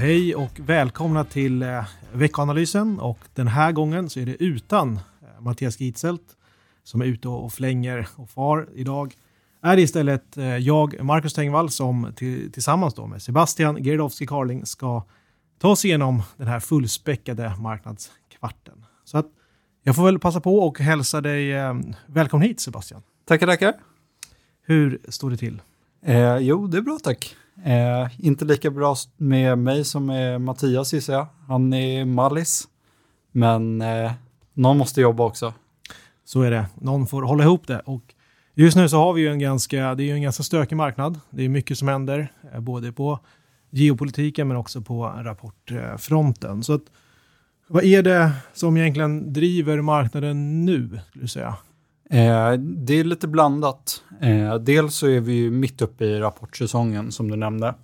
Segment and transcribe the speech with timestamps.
[0.00, 3.00] Hej och välkomna till eh, veckoanalysen.
[3.00, 6.36] Och den här gången så är det utan eh, Mattias Gitzelt
[6.84, 9.14] som är ute och flänger och far idag.
[9.62, 14.66] Är det istället eh, jag, Marcus Tengvall, som till, tillsammans då med Sebastian Gerdowski Carling
[14.66, 15.04] ska
[15.58, 18.84] ta oss igenom den här fullspäckade marknadskvarten.
[19.04, 19.26] Så att
[19.82, 21.74] jag får väl passa på och hälsa dig eh,
[22.06, 23.02] välkommen hit Sebastian.
[23.24, 23.74] Tackar, tackar.
[24.62, 25.62] Hur står det till?
[26.02, 27.36] Eh, jo, det är bra tack.
[27.64, 31.26] Eh, inte lika bra med mig som med Mattias gissar jag.
[31.46, 32.68] Han är mallis.
[33.32, 34.12] Men eh,
[34.54, 35.54] någon måste jobba också.
[36.24, 36.66] Så är det.
[36.74, 37.80] Någon får hålla ihop det.
[37.80, 38.14] Och
[38.54, 41.20] just nu så har vi ju en ganska, det är ju en ganska stökig marknad.
[41.30, 43.18] Det är mycket som händer, eh, både på
[43.70, 46.64] geopolitiken men också på rapportfronten.
[46.64, 46.82] Så att,
[47.66, 51.56] vad är det som egentligen driver marknaden nu, skulle du säga?
[52.10, 54.02] Eh, det är lite blandat.
[54.20, 57.74] Eh, dels så är vi ju mitt uppe i rapportsäsongen som du nämnde.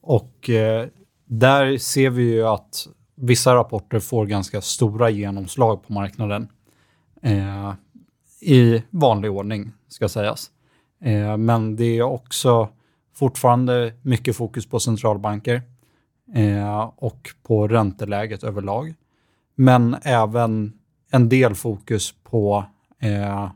[0.00, 0.86] Och eh,
[1.24, 6.48] där ser vi ju att vissa rapporter får ganska stora genomslag på marknaden.
[7.22, 7.74] Eh,
[8.40, 10.50] I vanlig ordning, ska sägas.
[11.00, 12.68] Eh, men det är också
[13.14, 15.62] fortfarande mycket fokus på centralbanker
[16.34, 18.94] eh, och på ränteläget överlag.
[19.54, 20.72] Men även
[21.10, 22.64] en del fokus på
[23.00, 23.50] eh,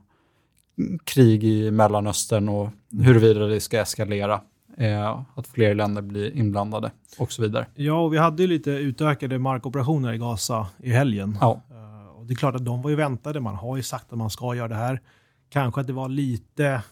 [1.05, 4.41] krig i Mellanöstern och huruvida det ska eskalera.
[4.77, 7.67] Eh, att fler länder blir inblandade och så vidare.
[7.75, 11.39] Ja, och vi hade ju lite utökade markoperationer i Gaza i helgen.
[11.41, 11.63] Ja.
[11.71, 13.41] Eh, och det är klart att de var ju väntade.
[13.41, 15.01] Man har ju sagt att man ska göra det här.
[15.49, 16.83] Kanske att det var lite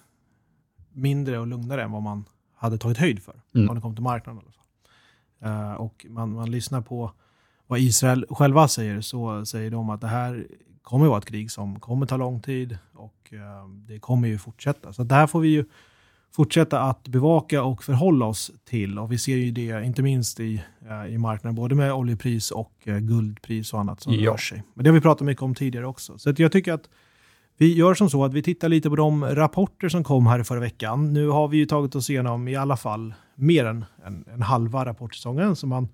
[0.92, 2.25] mindre och lugnare än vad man
[2.56, 3.41] hade tagit höjd för.
[3.54, 3.66] Mm.
[3.66, 4.42] När det kom till marknaden.
[5.42, 7.12] Eh, och man, man lyssnar på
[7.66, 10.47] vad Israel själva säger så säger de att det här
[10.90, 14.92] kommer vara ett krig som kommer ta lång tid och eh, det kommer ju fortsätta.
[14.92, 15.64] Så det här får vi ju
[16.36, 18.98] fortsätta att bevaka och förhålla oss till.
[18.98, 22.72] Och vi ser ju det inte minst i, eh, i marknaden, både med oljepris och
[22.84, 24.30] eh, guldpris och annat som Ja.
[24.32, 24.62] rör sig.
[24.74, 26.18] Men det har vi pratat mycket om tidigare också.
[26.18, 26.88] Så jag tycker att
[27.56, 30.60] vi gör som så att vi tittar lite på de rapporter som kom här förra
[30.60, 31.12] veckan.
[31.12, 34.84] Nu har vi ju tagit oss igenom i alla fall mer än en, en halva
[34.84, 35.88] rapportsäsongen, så man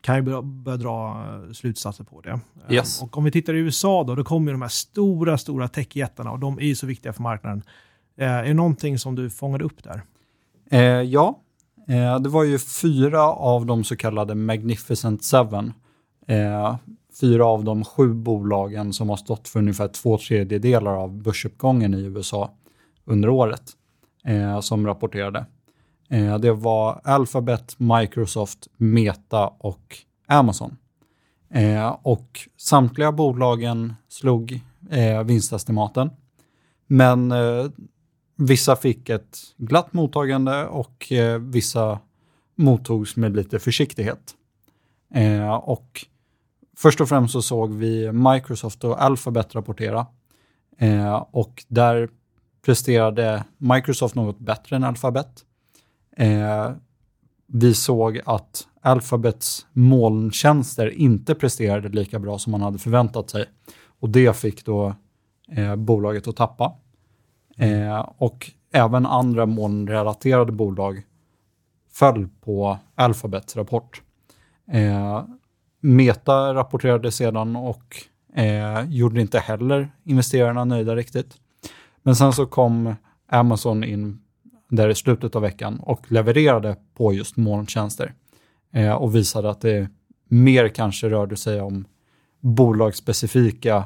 [0.00, 2.30] kan ju börja, börja dra eh, slutsatser på det.
[2.30, 3.02] Eh, Yes.
[3.02, 6.30] Och om vi tittar i USA då, då kommer ju de här stora, stora techjättarna
[6.32, 7.62] och de är ju så viktiga för marknaden.
[8.16, 10.02] Eh, är det någonting som du fångade upp där?
[10.70, 11.40] Eh, ja,
[11.88, 15.72] eh, det var ju fyra av de så kallade Magnificent Seven.
[16.26, 16.76] Eh,
[17.20, 22.02] fyra av de sju bolagen som har stått för ungefär två tredjedelar av börsuppgången i
[22.02, 22.50] USA
[23.04, 23.62] under året
[24.62, 25.46] som rapporterade.
[26.10, 30.76] Eh, det var Alphabet, Microsoft, Meta och Amazon.
[31.50, 34.60] Eh, och samtliga bolagen slog
[34.90, 36.10] eh, vinstestimaten.
[36.86, 37.66] Men eh,
[38.36, 41.98] Vissa fick ett glatt mottagande och vissa
[42.54, 44.34] mottogs med lite försiktighet.
[45.62, 46.06] Och
[46.76, 50.06] först och främst så såg vi Microsoft och Alphabet rapportera.
[51.30, 52.08] Och där
[52.64, 55.44] presterade Microsoft något bättre än Alphabet.
[56.20, 56.72] Eh,
[57.46, 63.44] vi såg att Alphabets molntjänster inte presterade lika bra som man hade förväntat sig.
[64.00, 64.94] Och det fick då
[65.52, 66.72] eh, bolaget att tappa.
[67.56, 71.02] Eh, och även andra molnrelaterade bolag
[71.92, 74.02] föll på Alphabets rapport.
[74.72, 75.24] Eh,
[75.80, 77.96] Meta rapporterade sedan och
[78.34, 81.36] eh, gjorde inte heller investerarna nöjda riktigt.
[82.02, 82.94] Men sen så kom
[83.28, 84.20] Amazon in
[84.70, 88.14] där i slutet av veckan och levererade på just molntjänster
[88.72, 89.88] eh, och visade att det
[90.28, 91.84] mer kanske rörde sig om
[92.40, 93.84] bolagsspecifika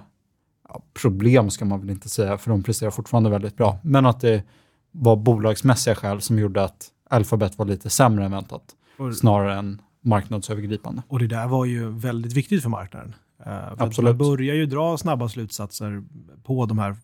[0.68, 3.78] ja, problem ska man väl inte säga, för de presterar fortfarande väldigt bra.
[3.82, 4.42] Men att det
[4.90, 8.62] var bolagsmässiga skäl som gjorde att Alphabet var lite sämre än väntat,
[8.98, 11.02] Och, snarare än marknadsövergripande.
[11.08, 13.14] och det där var ju väldigt viktigt för marknaden.
[13.44, 14.16] För att Absolut.
[14.18, 16.02] Man börjar ju dra snabba slutsatser
[16.44, 16.96] på de här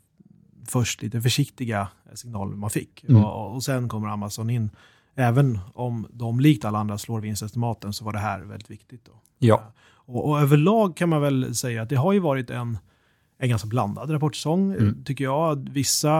[0.67, 3.05] först lite försiktiga signaler man fick.
[3.09, 3.25] Mm.
[3.25, 4.71] Och, och sen kommer Amazon in.
[5.15, 9.05] Även om de likt alla andra slår vinstestimaten så var det här väldigt viktigt.
[9.05, 9.13] Då.
[9.39, 12.79] Ja, Och, och överlag kan man väl säga att det har ju varit en,
[13.39, 15.05] en ganska blandad rapportsäsong, Mm.
[15.05, 15.69] tycker jag.
[15.71, 16.11] Vissa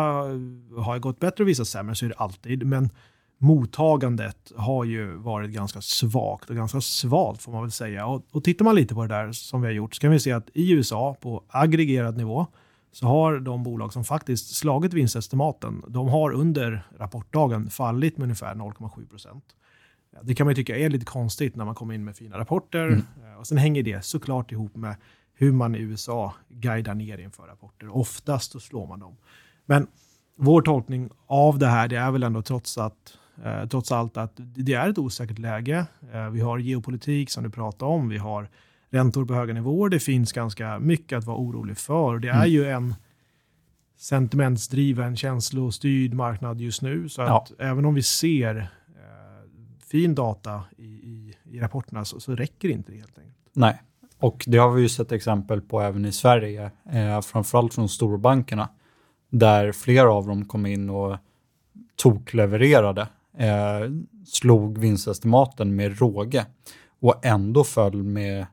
[0.79, 2.67] har gått bättre och vissa sämre, så är det alltid.
[2.67, 2.91] Men
[3.39, 8.07] mottagandet har ju varit ganska svagt och ganska svalt får man väl säga.
[8.07, 10.21] Och, och tittar man lite på det där som vi har gjort så kan vi
[10.21, 12.47] se att i USA på aggregerad nivå
[12.93, 18.55] så har de bolag som faktiskt slagit vinstestimaten, de har under rapportdagen fallit med ungefär
[18.55, 19.45] 0,7 procent.
[20.23, 22.87] Det kan man tycka är lite konstigt när man kommer in med fina rapporter.
[22.87, 23.05] Mm.
[23.25, 24.97] Eh, Och sen hänger det såklart ihop med
[25.35, 27.97] hur man i USA guidar ner inför rapporter.
[27.97, 29.17] Oftast så slår man dem.
[29.67, 29.87] Men
[30.37, 34.33] vår tolkning av det här, det är väl ändå trots att eh, trots allt att
[34.37, 35.87] det är ett osäkert läge.
[36.13, 38.49] Eh, vi har geopolitik som du pratade om, vi har
[38.91, 39.89] räntor på höga nivåer.
[39.89, 42.19] Det finns ganska mycket att vara orolig för.
[42.19, 42.51] Det är mm.
[42.51, 42.95] ju en
[43.97, 47.09] sentimentsdriven, känslostyrd marknad just nu.
[47.09, 47.65] Så att ja.
[47.65, 48.65] även om vi ser eh,
[49.91, 53.37] fin data i, i, i rapporterna så, så räcker inte det helt enkelt.
[53.53, 53.83] Nej,
[54.19, 58.69] och det har vi ju sett exempel på även i Sverige, eh, framförallt från storbankerna,
[59.31, 61.17] där flera av dem kom in och
[61.97, 63.09] toklevererade,
[63.39, 63.91] eh,
[64.27, 66.47] slog vinstestimaten med råge
[67.01, 68.47] och ändå föll med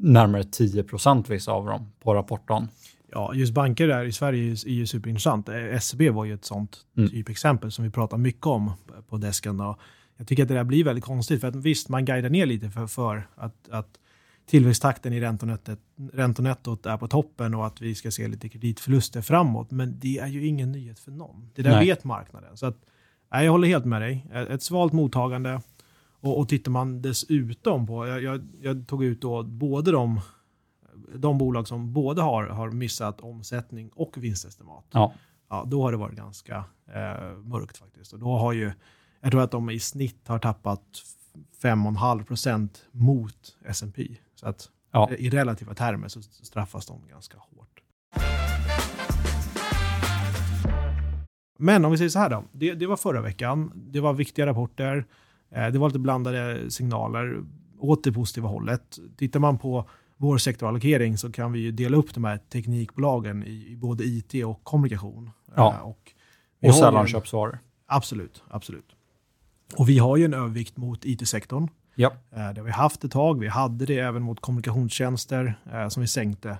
[0.00, 2.68] närmare 10 procent vissa av dem på rapporten.
[3.12, 5.48] Ja, just banker där i Sverige är ju superintressant.
[5.48, 7.10] Eh, SEB var ju ett sånt mm.
[7.10, 8.72] typexempel som vi pratar mycket om
[9.08, 9.58] på desken.
[10.16, 12.70] Jag tycker att det där blir väldigt konstigt, för att visst, man guidar ner lite
[12.70, 13.98] för, för att, att
[14.46, 15.78] tillväxttakten i räntonettot,
[16.12, 19.70] räntonettot är på toppen och att vi ska se lite kreditförluster framåt.
[19.70, 21.50] Men det är ju ingen nyhet för någon.
[21.54, 21.86] Det där Nej.
[21.86, 22.56] vet marknaden.
[22.56, 22.76] Så att,
[23.30, 24.26] jag håller helt med dig.
[24.32, 25.60] Ett svalt mottagande.
[26.20, 30.20] Och, och tittar man dessutom på, jag, jag, jag, tog ut då både de,
[31.14, 34.84] de bolag som både har, har missat omsättning och vinstestimat.
[34.90, 35.12] Ja.
[35.50, 38.12] Ja, då har det varit ganska eh, mörkt faktiskt.
[38.12, 38.72] Och då har ju,
[39.20, 40.82] jag tror att de i snitt har tappat
[41.62, 44.16] 5,5 procent mot S&P.
[44.34, 45.10] Så att ja.
[45.18, 47.80] i relativa termer så straffas de ganska hårt.
[51.58, 52.44] Men om vi säger så här då.
[52.52, 53.72] Det, det var förra veckan.
[53.74, 55.06] Det var viktiga rapporter.
[55.50, 57.42] Eh, det var lite blandade signaler
[57.78, 58.98] åt det positiva hållet.
[59.16, 64.04] Tittar man på vår sektorallokering så kan vi dela upp de här teknikbolagen i, både
[64.04, 65.30] IT och kommunikation.
[65.56, 65.74] Ja.
[65.74, 66.12] Eh, och,
[66.62, 67.58] och sällanköpsvaror.
[67.86, 68.96] Absolut, absolut.
[69.76, 71.68] Och vi har ju en övervikt mot IT-sektorn.
[71.94, 72.12] Ja.
[72.30, 73.40] Eh, det har vi haft ett tag.
[73.40, 75.54] Vi hade det även mot kommunikationstjänster
[75.88, 76.58] som vi sänkte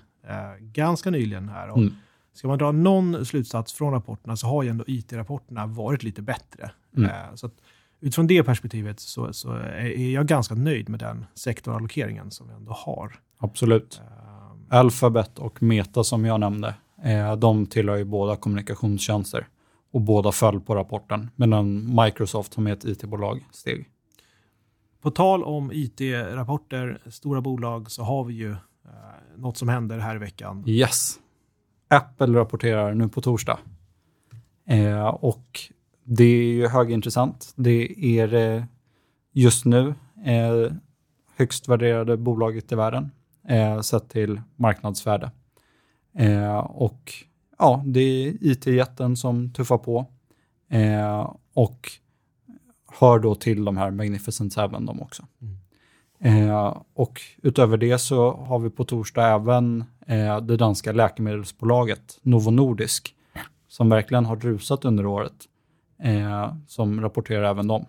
[0.60, 1.70] ganska nyligen här.
[1.70, 1.94] Och mm.
[2.32, 6.70] Ska man dra någon slutsats från rapporterna så har ju ändå IT-rapporterna varit lite bättre.
[6.96, 7.10] Mm.
[7.36, 7.52] Så att,
[8.00, 12.72] utifrån det perspektivet så, så, är jag ganska nöjd med den sektorallokeringen som vi ändå
[12.72, 13.12] har.
[13.38, 14.00] Absolut.
[14.00, 16.74] Um, Alphabet och Meta som jag nämnde,
[17.38, 19.46] de tillhör ju båda kommunikationstjänster
[19.92, 23.88] och båda föll på rapporten, medan Microsoft som är ett it-bolag steg.
[25.00, 28.58] På tal om it-rapporter, stora bolag, så har vi ju eh,
[29.36, 30.64] något som händer här i veckan.
[30.66, 31.18] Yes.
[31.88, 33.58] Apple rapporterar nu på torsdag.
[34.66, 35.60] Eh, och
[36.12, 37.52] det är ju högintressant.
[37.56, 38.64] Det är eh,
[39.32, 40.72] just nu eh,
[41.36, 43.10] högst värderade bolaget i världen
[43.48, 45.30] eh, sett till marknadsvärde.
[46.14, 47.12] Eh, och
[47.58, 50.06] ja, det är IT-jätten som tuffar på.
[50.70, 51.90] Eh, och
[52.98, 55.26] hör då till de här Magnificent Seven de också.
[55.42, 56.48] Mm.
[56.48, 62.50] Eh, och utöver det så har vi på torsdag även eh, det danska läkemedelsbolaget Novo
[62.50, 63.14] Nordisk
[63.68, 65.46] som verkligen har rusat under året,
[66.02, 67.86] eh, som rapporterar även dem.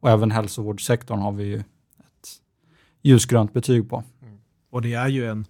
[0.00, 2.28] Och även hälsovårdssektorn har vi ju ett
[3.02, 4.04] ljusgrönt betyg på.
[4.22, 4.38] Mm.
[4.70, 5.46] Och det är ju en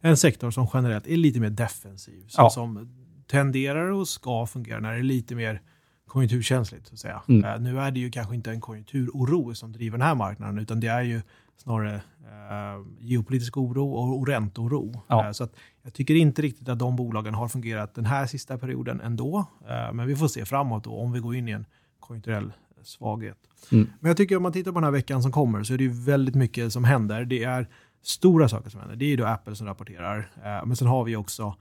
[0.00, 2.24] en sektor som generellt är lite mer defensiv.
[2.28, 2.50] Så ja.
[2.50, 2.88] Som
[3.26, 5.62] tenderar och ska fungera när det är lite mer
[6.06, 6.86] konjunkturkänsligt.
[6.86, 7.22] Så att säga.
[7.28, 7.44] Mm.
[7.44, 10.80] Uh, nu är det ju kanske inte en konjunkturoro som driver den här marknaden, utan
[10.80, 11.22] det är ju
[11.62, 15.02] snarare uh, geopolitisk oro och, och ränteoro.
[15.08, 15.26] Ja.
[15.26, 18.58] Uh, så att jag tycker inte riktigt att de bolagen har fungerat den här sista
[18.58, 19.46] perioden ändå.
[19.92, 21.66] men vi får se framåt då, om vi går in i en
[22.00, 22.52] konjunkturell
[22.82, 23.38] svaghet.
[23.72, 23.90] Mm.
[24.00, 25.88] Men jag tycker om man tittar på den här veckan som kommer så är det
[25.88, 27.24] väldigt mycket som händer.
[27.24, 27.68] Det är
[28.02, 28.96] stora saker som händer.
[28.96, 30.18] Det är då Apple som rapporterar.
[30.18, 31.54] Eh, men sen har vi också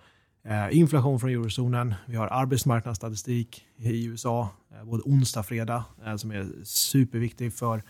[0.43, 1.95] eh, inflation från eurozonen.
[2.05, 5.83] Vi har arbetsmarknadsstatistik i USA, eh, både onsdag och fredag,
[6.17, 7.83] som är superviktig för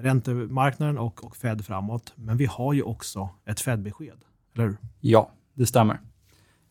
[0.00, 2.12] räntemarknaden och, och Fed framåt.
[2.16, 4.18] Men vi har ju också ett Fed-besked,
[4.54, 4.76] eller hur?
[5.00, 6.00] Ja, det stämmer.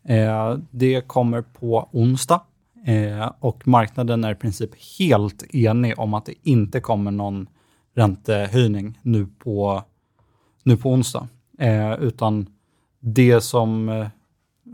[0.03, 2.41] Eh, det kommer på onsdag
[2.85, 7.47] eh, och marknaden är i princip helt enig om att det inte kommer någon
[7.95, 9.83] räntehöjning nu på
[10.63, 11.27] nu på onsdag.
[11.59, 12.47] Eh, utan
[12.99, 14.07] det som eh,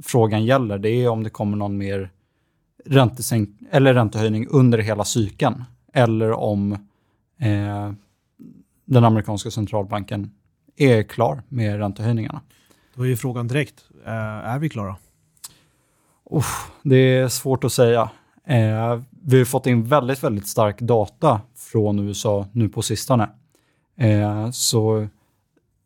[0.04, 2.10] frågan gäller, det är om det kommer någon mer
[2.86, 5.64] räntesänk eller räntehöjning under hela cykeln.
[5.94, 6.74] Eller om
[7.40, 7.92] eh,
[8.90, 10.32] den amerikanska centralbanken
[10.76, 12.42] är klar med räntehöjningarna.
[12.96, 14.96] Då är ju frågan direkt, eh, är vi klara?
[16.24, 16.46] Oh,
[16.84, 18.10] det är svårt att säga.
[18.46, 23.30] Eh, vi har fått in väldigt, väldigt stark data från USA nu på sistone.
[23.96, 25.08] Eh, så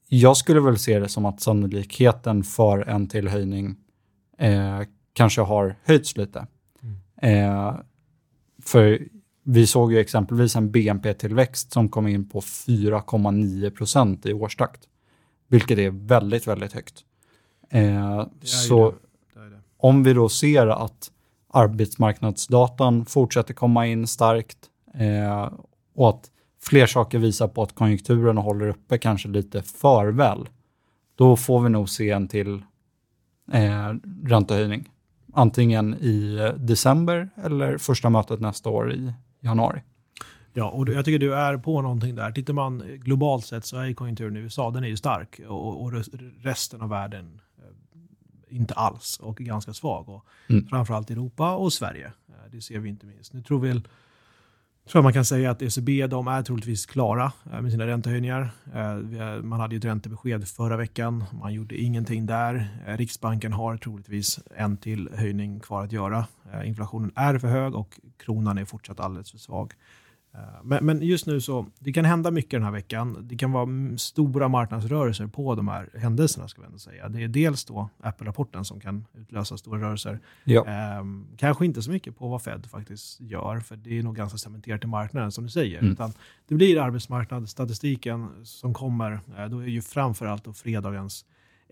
[0.08, 3.76] jag skulle väl se det som att sannolikheten för en till höjning
[4.38, 4.82] eh,
[5.14, 6.48] kanske har höjts lite.
[6.82, 7.48] Mm.
[7.48, 7.76] Eh,
[8.62, 9.00] för
[9.44, 14.82] vi såg ju exempelvis en BNP-tillväxt som kom in på 4,9 procent i årstakt,
[15.48, 17.04] vilket är väldigt, väldigt högt.
[17.70, 18.98] Eh, så det.
[19.40, 19.62] Det det.
[19.78, 21.12] om vi då ser att
[21.50, 24.58] arbetsmarknadsdatan fortsätter komma in starkt,
[24.94, 25.52] eh,
[25.96, 26.32] och att
[26.62, 30.50] fler saker visar på att konjunkturen håller uppe kanske lite för väl,
[31.16, 32.54] då får vi nog se en till
[33.52, 33.94] eh,
[34.26, 34.90] räntehöjning.
[35.34, 39.82] Antingen i december eller första mötet nästa år i januari.
[40.54, 42.32] Ja, och jag tycker du är på någonting där.
[42.32, 45.94] Tittar man globalt sett så är konjunkturen i USA den är ju stark och, och
[46.42, 50.10] resten av världen eh, inte alls och ganska svag.
[50.10, 50.68] Och mm.
[50.68, 52.06] Framförallt Europa och Sverige.
[52.06, 53.34] Eh, det ser vi inte minst.
[53.34, 53.84] Nu tror vi tror
[54.94, 58.52] jag man kan säga att ECB de är troligtvis klara eh, med sina räntehöjningar.
[59.42, 61.24] Man hade ju ett räntebesked förra veckan.
[61.42, 62.68] Man gjorde ingenting där.
[62.86, 66.26] Riksbanken har troligtvis en till höjning kvar att göra.
[66.66, 69.74] Inflationen är för hög och kronan är fortsatt alldeles för svag.
[70.34, 73.18] Eh, men, men, just nu så, det kan hända mycket den här veckan.
[73.22, 76.48] Det kan vara stora marknadsrörelser på de här händelserna.
[76.48, 77.10] Ska vi ändå säga.
[77.10, 80.20] Det är dels då Apple-rapporten som kan utlösa stora rörelser.
[80.44, 80.68] Ja.
[80.68, 81.06] Eh,
[81.38, 84.84] kanske inte så mycket på vad Fed faktiskt gör, för det är nog ganska cementerat
[84.84, 85.80] i marknaden som du säger.
[85.80, 85.92] Mm.
[85.92, 86.14] Utan
[86.48, 89.20] det blir arbetsmarknadsstatistiken som kommer.
[89.38, 91.26] Eh, då är ju framförallt då fredagens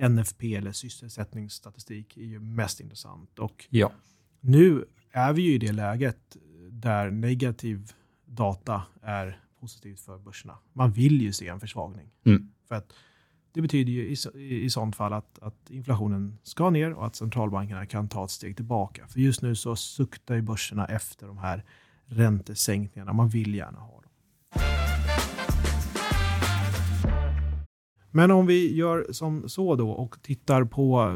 [0.09, 3.39] NFP eller sysselsättningsstatistik är ju mest intressant.
[3.39, 3.91] Och ja.
[4.39, 6.37] Nu är vi ju i det läget
[6.69, 7.91] där negativ
[8.25, 10.57] data är positivt för börserna.
[10.73, 12.09] Man vill ju se en försvagning.
[12.25, 12.51] Mm.
[12.67, 12.93] För att
[13.53, 17.15] det betyder ju i, i, i sånt fall att, att, inflationen ska ner och att
[17.15, 19.07] centralbankerna kan ta ett steg tillbaka.
[19.07, 21.63] För just nu så suktar ju börserna efter de här
[22.05, 23.13] räntesänkningarna.
[23.13, 24.11] Man vill gärna ha dem.
[28.11, 31.15] Men om vi gör som så då och tittar på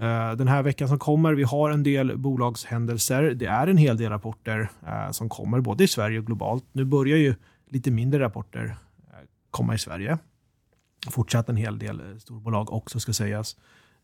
[0.00, 3.22] Eh, den här veckan som kommer, vi har en del bolagshändelser.
[3.22, 6.64] Det är en hel del rapporter eh, som kommer både i Sverige och globalt.
[6.72, 7.34] Nu börjar ju
[7.70, 8.64] lite mindre rapporter
[9.12, 9.18] eh,
[9.50, 10.18] komma i Sverige.
[11.10, 13.56] Fortsatt en hel del eh, storbolag också ska sägas.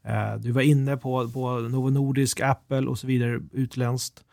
[0.04, 4.24] Eh, du var inne på, på Novo Nordisk, Apple och så vidare utländskt.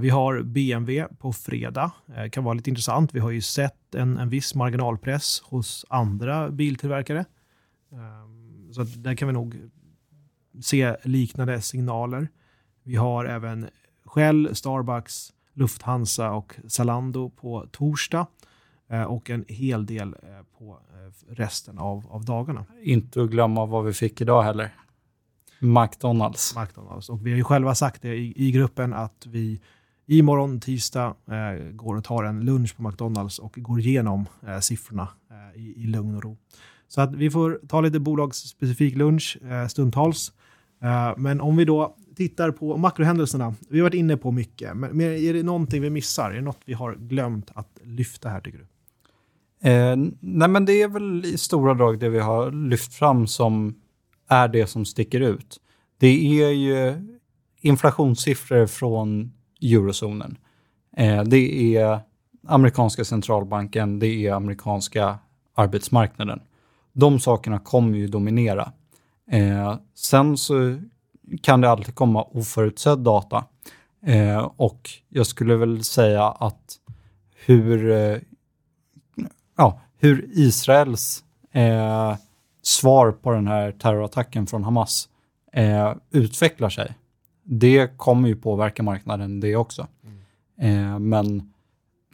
[0.00, 1.92] Vi har BMW på fredag.
[2.06, 3.14] Det kan vara lite intressant.
[3.14, 7.24] Vi har ju sett en, en viss marginalpress hos andra biltillverkare.
[7.92, 9.70] Ehm, så där kan vi nog
[10.60, 12.28] se liknande signaler.
[12.82, 13.68] Vi har även
[14.04, 18.26] Shell, Starbucks, Lufthansa och Zalando på torsdag
[18.88, 22.64] eh, och en hel del eh, på eh, resten av, av dagarna.
[22.82, 24.74] Inte att glömma vad vi fick idag heller.
[25.58, 26.56] McDonalds.
[26.56, 27.08] McDonalds.
[27.08, 29.60] Och vi har ju själva sagt det i, i gruppen att vi
[30.06, 35.08] imorgon tisdag eh, går och tar en lunch på McDonalds och går igenom eh, siffrorna
[35.30, 36.36] eh, i, i lugn och ro.
[36.88, 40.32] Så att vi får ta lite bolagsspecifik lunch stundtals.
[40.82, 43.54] Eh, men om vi då tittar på makrohändelserna.
[43.68, 46.30] Vi har varit inne på mycket, men är det någonting vi missar?
[46.30, 48.66] Är det något vi har glömt att lyfta här tycker du?
[49.68, 53.74] Eh, nej men det är väl i stora drag det vi har lyft fram som
[54.28, 55.60] är det som sticker ut.
[55.98, 56.94] Det är ju
[57.60, 60.36] inflationssiffror från eurozonen.
[60.96, 62.00] Eh, det är
[62.46, 65.18] amerikanska centralbanken, det är amerikanska
[65.54, 66.40] arbetsmarknaden.
[66.92, 68.72] De sakerna kommer ju dominera.
[69.32, 70.78] Eh, sen så
[71.42, 73.44] kan det alltid komma oförutsedd data.
[74.06, 76.78] Eh, och jag skulle väl säga att
[77.46, 78.18] hur, eh,
[79.56, 82.16] ja, hur Israels eh,
[82.62, 85.08] svar på den här terrorattacken från Hamas
[85.52, 86.94] eh, utvecklar sig,
[87.42, 89.86] det kommer ju påverka marknaden det också.
[90.56, 91.08] Mm.
[91.08, 91.52] men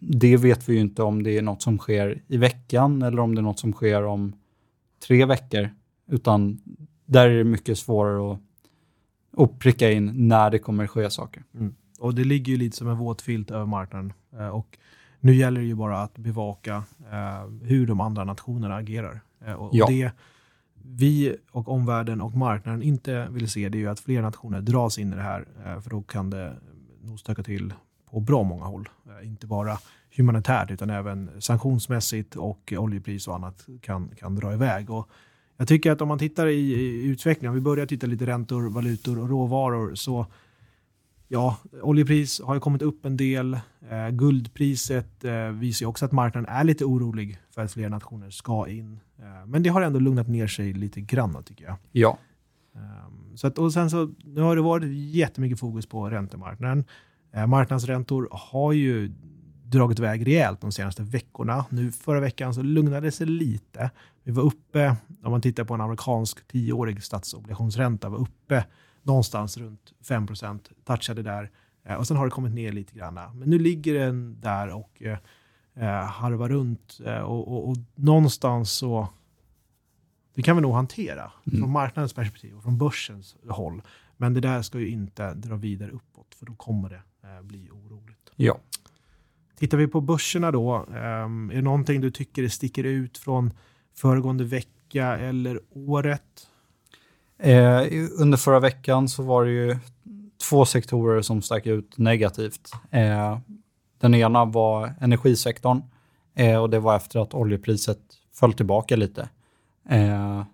[0.01, 3.35] det vet vi ju inte om det är något som sker i veckan eller om
[3.35, 4.33] det är något som sker om
[5.07, 5.71] tre veckor,
[6.07, 6.61] utan
[7.09, 8.41] där är det mycket svårare att,
[9.37, 11.43] att pricka in när det kommer ske saker.
[11.55, 11.75] Mm.
[12.01, 14.13] Och det ligger ju lite som en våt filt över marknaden.
[14.33, 14.79] Eh, och
[15.21, 19.21] nu gäller det ju bara att bevaka eh, hur de andra nationerna agerar.
[19.47, 19.87] Eh, och, ja.
[19.87, 20.13] det
[20.83, 24.99] vi och omvärlden och marknaden inte vill se det är ju att fler nationer dras
[24.99, 25.47] in i det här.
[25.67, 26.57] Eh, för då kan det
[27.03, 27.75] nog stöka till
[28.11, 28.89] på bra många håll.
[29.07, 29.79] Eh, inte bara
[30.17, 34.91] humanitärt utan även sanktionsmässigt och oljepris och annat kan, kan dra iväg.
[34.91, 35.09] Och
[35.59, 38.71] jag tycker att om man tittar i, i utvecklingen, om vi börjar titta lite räntor,
[38.71, 40.27] valutor och råvaror, så
[41.29, 43.55] ja, oljepris har ju kommit upp en del.
[43.91, 48.69] Eh, guldpriset eh, visar också att marknaden är lite orolig för att fler nationer ska
[48.69, 49.01] in.
[49.19, 51.77] Eh, men det har ändå lugnat ner sig lite grann tycker jag.
[51.93, 52.19] Ja.
[52.75, 56.85] Um, så att, och sen så, nu har det varit jättemycket fokus på räntemarknaden.
[57.33, 59.13] Eh, marknadsräntor har ju
[59.71, 61.65] dragit iväg rejält de senaste veckorna.
[61.71, 63.91] Nu förra veckan så lugnade det sig lite.
[64.23, 68.65] Vi var uppe, om man tittar på en amerikansk tioårig statsobligationsränta, var uppe
[69.03, 71.51] någonstans runt 5% touchade där.
[71.85, 73.15] Eh, och sen har det kommit ner lite grann.
[73.15, 75.19] Men nu ligger den där och eh,
[75.75, 77.01] eh, harvar runt.
[77.07, 79.09] Eh, och, och, och, någonstans så,
[80.35, 81.61] det kan vi nog hantera mm.
[81.61, 83.83] från marknadens perspektiv och från börsens håll.
[84.17, 87.71] Men det där ska ju inte dra vidare uppåt, för då kommer det eh, bli
[87.71, 88.31] oroligt.
[88.37, 88.59] Ja.
[89.59, 93.53] Tittar vi på börserna då, ehm, är det någonting du tycker sticker ut från
[93.95, 96.49] föregående vecka eller året?
[97.39, 97.83] Eh,
[98.21, 99.77] under förra veckan så var det ju
[100.49, 102.73] två sektorer som stack ut negativt.
[102.91, 103.39] Eh,
[104.01, 105.83] den ena var energisektorn
[106.35, 108.01] eh, och det var efter att oljepriset
[108.35, 109.29] föll tillbaka lite.
[109.89, 110.45] Eh,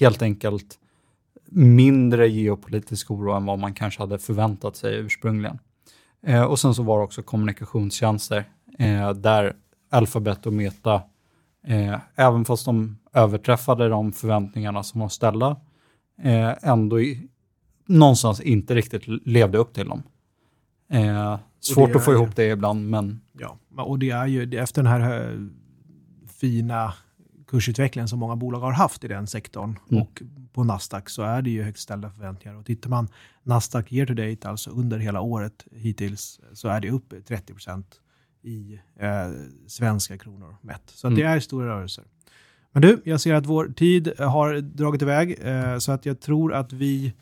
[0.00, 0.78] helt enkelt
[1.50, 5.58] mindre geopolitisk oro än vad man kanske hade förväntat sig ursprungligen.
[6.26, 8.44] Eh, och sen så var det också kommunikationstjänster
[8.78, 9.56] eh, där
[9.90, 11.02] Alphabet och Meta,
[11.66, 15.56] eh, även fast de överträffade de förväntningarna som var ställda,
[16.22, 17.28] eh, ändå i,
[17.86, 20.02] någonstans inte riktigt levde upp till dem.
[20.92, 23.20] Eh, svårt att få ihop det ibland, men...
[23.38, 25.38] Ja, och det är ju efter den här eh,
[26.40, 26.94] fina
[27.52, 30.02] kursutvecklingen som många bolag har haft i den sektorn mm.
[30.02, 32.58] och på Nasdaq så är det ju högt ställda förväntningar.
[32.58, 33.08] Och tittar man
[33.42, 37.84] Nasdaq year to date, alltså under hela året hittills, så är det upp 30%
[38.42, 39.10] i eh,
[39.66, 40.82] svenska kronor mätt.
[40.86, 41.18] Så mm.
[41.18, 42.04] det är stora rörelser.
[42.72, 46.54] Men du, jag ser att vår tid har dragit iväg, eh, så att jag tror
[46.54, 47.12] att vi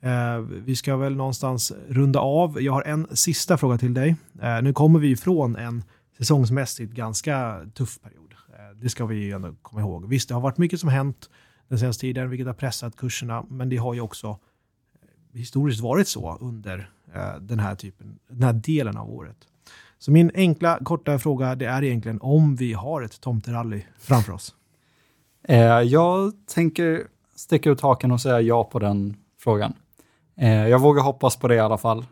[0.00, 2.62] eh, vi ska väl någonstans runda av.
[2.62, 4.16] Jag har en sista fråga till dig.
[4.42, 5.82] Eh, nu kommer vi ifrån en
[6.18, 8.23] säsongsmässigt ganska tuff period.
[8.80, 10.08] Det ska vi ju ändå komma ihåg.
[10.08, 11.30] Visst, det har varit mycket som hänt
[11.68, 14.26] den senaste tiden, vilket har pressat kurserna, men det har ju också
[15.02, 19.36] eh, historiskt varit så under eh, den här typen, den här delen av året.
[19.98, 24.54] Så min enkla, korta fråga, det är egentligen om vi har ett tomterally framför oss.
[25.42, 27.02] Eh, jag tänker
[27.36, 29.74] sticka ut haken och säga ja på den frågan.
[30.70, 32.06] Jag vågar hoppas på det i alla fall.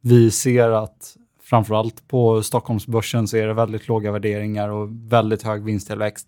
[0.00, 1.16] Vi ser att
[1.52, 6.26] framförallt på Stockholmsbörsen så är det väldigt låga värderingar och väldigt hög vinsttillväxt.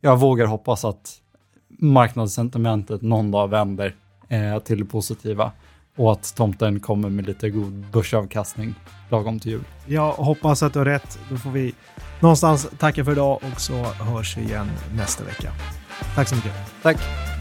[0.00, 1.20] Jag vågar hoppas att
[1.68, 3.94] marknadssentimentet någon dag vänder
[4.28, 5.52] eh, till det positiva
[5.96, 8.74] och att tomten kommer med lite god börsavkastning
[9.10, 9.64] lagom till jul.
[9.86, 11.18] Jag hoppas att du har rätt.
[11.30, 11.74] Då får vi
[12.20, 15.52] någonstans tacka för idag och så hörs vi igen nästa vecka.
[16.14, 16.52] Tack så mycket.
[16.82, 17.33] Tack.